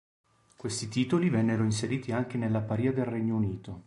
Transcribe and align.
Questi 0.57 0.87
titoli 0.87 1.29
vennero 1.29 1.61
anche 1.61 1.73
inseriti 1.75 2.11
nella 2.39 2.61
Parìa 2.61 2.91
del 2.91 3.05
Regno 3.05 3.35
Unito. 3.35 3.79